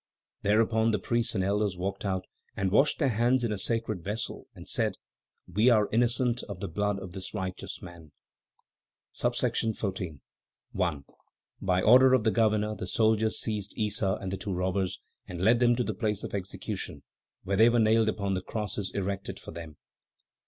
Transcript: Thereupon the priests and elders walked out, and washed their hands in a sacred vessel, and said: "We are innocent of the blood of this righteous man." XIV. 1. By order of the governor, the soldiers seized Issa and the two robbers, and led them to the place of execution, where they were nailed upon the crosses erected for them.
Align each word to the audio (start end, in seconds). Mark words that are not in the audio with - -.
Thereupon 0.41 0.89
the 0.89 0.97
priests 0.97 1.35
and 1.35 1.43
elders 1.43 1.77
walked 1.77 2.05
out, 2.05 2.25
and 2.57 2.71
washed 2.71 2.97
their 2.97 3.09
hands 3.09 3.43
in 3.43 3.51
a 3.51 3.57
sacred 3.59 4.03
vessel, 4.03 4.47
and 4.55 4.67
said: 4.67 4.97
"We 5.45 5.69
are 5.69 5.87
innocent 5.91 6.41
of 6.49 6.59
the 6.59 6.67
blood 6.67 6.97
of 6.99 7.11
this 7.11 7.35
righteous 7.35 7.83
man." 7.83 8.11
XIV. 9.13 10.19
1. 10.71 11.05
By 11.61 11.81
order 11.83 12.15
of 12.15 12.23
the 12.23 12.31
governor, 12.31 12.73
the 12.73 12.87
soldiers 12.87 13.37
seized 13.39 13.75
Issa 13.77 14.17
and 14.19 14.31
the 14.31 14.37
two 14.37 14.53
robbers, 14.53 14.99
and 15.27 15.39
led 15.43 15.59
them 15.59 15.75
to 15.75 15.83
the 15.83 15.93
place 15.93 16.23
of 16.23 16.33
execution, 16.33 17.03
where 17.43 17.57
they 17.57 17.69
were 17.69 17.77
nailed 17.77 18.09
upon 18.09 18.33
the 18.33 18.41
crosses 18.41 18.89
erected 18.95 19.39
for 19.39 19.51
them. 19.51 19.77